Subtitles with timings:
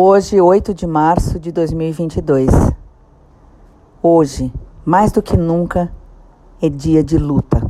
[0.00, 2.48] Hoje, 8 de março de 2022.
[4.00, 4.52] Hoje,
[4.84, 5.90] mais do que nunca,
[6.62, 7.68] é dia de luta.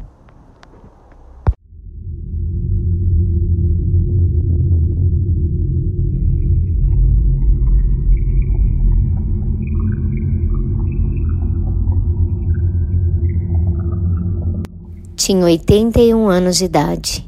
[15.17, 17.27] Tinha 81 anos de idade.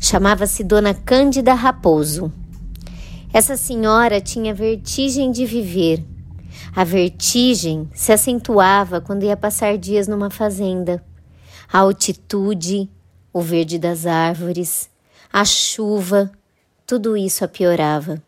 [0.00, 2.32] Chamava-se Dona Cândida Raposo.
[3.34, 6.04] Essa senhora tinha vertigem de viver.
[6.72, 11.04] A vertigem se acentuava quando ia passar dias numa fazenda.
[11.72, 12.88] A altitude,
[13.32, 14.88] o verde das árvores,
[15.32, 16.30] a chuva,
[16.86, 18.22] tudo isso a piorava.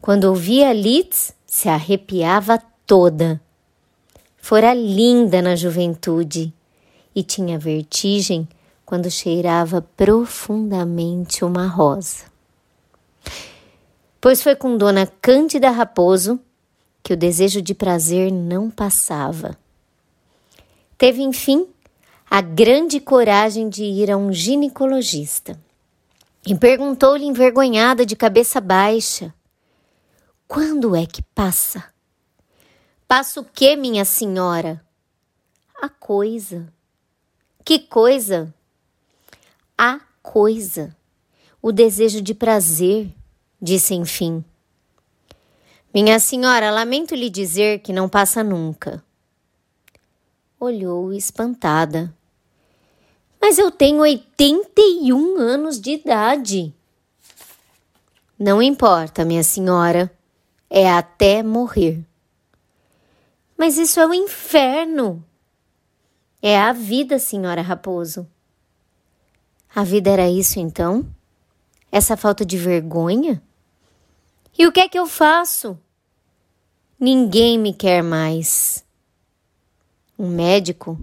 [0.00, 3.40] Quando ouvia Litz, se arrepiava toda.
[4.38, 6.52] Fora linda na juventude
[7.14, 8.48] e tinha vertigem
[8.84, 12.35] quando cheirava profundamente uma rosa.
[14.28, 16.40] Pois foi com Dona Cândida Raposo
[17.00, 19.56] que o desejo de prazer não passava.
[20.98, 21.68] Teve, enfim,
[22.28, 25.56] a grande coragem de ir a um ginecologista
[26.44, 29.32] e perguntou-lhe envergonhada, de cabeça baixa:
[30.48, 31.84] Quando é que passa?
[33.06, 34.84] Passa o que, minha senhora?
[35.80, 36.66] A coisa.
[37.64, 38.52] Que coisa?
[39.78, 40.96] A coisa.
[41.62, 43.14] O desejo de prazer,
[43.66, 44.44] disse enfim.
[45.92, 49.02] Minha senhora, lamento lhe dizer que não passa nunca.
[50.60, 52.14] Olhou espantada.
[53.40, 56.72] Mas eu tenho 81 anos de idade.
[58.38, 60.12] Não importa, minha senhora.
[60.70, 62.04] É até morrer.
[63.56, 65.24] Mas isso é o um inferno.
[66.40, 68.28] É a vida, senhora Raposo.
[69.74, 71.06] A vida era isso então?
[71.90, 73.42] Essa falta de vergonha?
[74.58, 75.78] E o que é que eu faço?
[76.98, 78.84] Ninguém me quer mais.
[80.18, 80.98] Um médico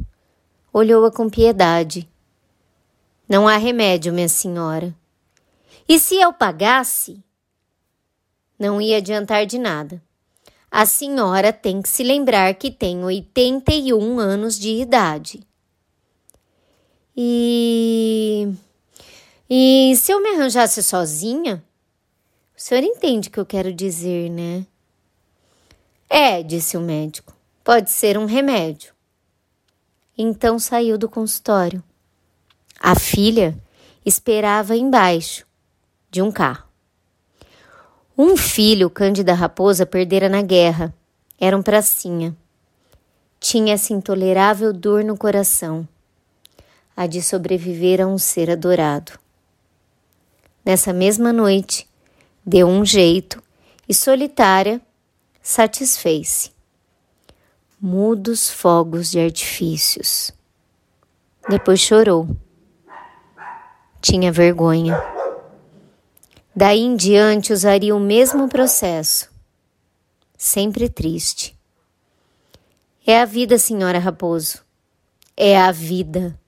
[0.73, 2.09] olhou-a com piedade.
[3.29, 4.95] Não há remédio, minha senhora.
[5.87, 7.23] E se eu pagasse?
[8.57, 10.01] Não ia adiantar de nada.
[10.71, 15.45] A senhora tem que se lembrar que tem 81 anos de idade.
[17.15, 18.51] E.
[19.47, 21.63] E se eu me arranjasse sozinha?
[22.65, 24.65] Senhor entende o que eu quero dizer, né?
[26.09, 27.35] É, disse o médico.
[27.61, 28.93] Pode ser um remédio.
[30.17, 31.83] Então saiu do consultório.
[32.79, 33.53] A filha
[34.05, 35.45] esperava embaixo
[36.09, 36.63] de um carro.
[38.17, 40.95] Um filho, Cândida Raposa, perdera na guerra.
[41.37, 42.33] Era um pracinha.
[43.41, 45.85] Tinha essa intolerável dor no coração,
[46.95, 49.19] a de sobreviver a um ser adorado.
[50.63, 51.91] Nessa mesma noite,
[52.45, 53.41] deu um jeito
[53.87, 54.81] e, solitária,
[55.41, 56.51] satisfez-se.
[57.79, 60.31] Mudos fogos de artifícios.
[61.49, 62.29] Depois chorou.
[64.01, 64.97] Tinha vergonha.
[66.55, 69.29] Daí em diante usaria o mesmo processo.
[70.37, 71.57] Sempre triste.
[73.05, 74.63] É a vida, senhora Raposo.
[75.35, 76.39] É a vida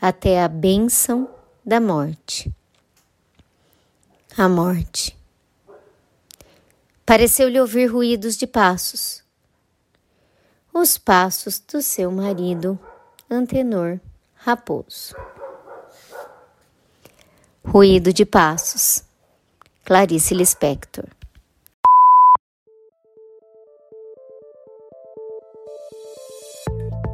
[0.00, 1.28] até a bênção
[1.64, 2.52] da morte.
[4.36, 5.16] A morte.
[7.06, 9.22] Pareceu-lhe ouvir ruídos de passos.
[10.72, 12.78] Os passos do seu marido,
[13.30, 14.00] Antenor
[14.34, 15.14] Raposo.
[17.64, 19.02] Ruído de passos
[19.84, 21.04] Clarice Lispector.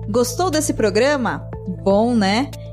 [0.08, 1.50] Gostou desse programa?
[1.82, 2.50] Bom, né?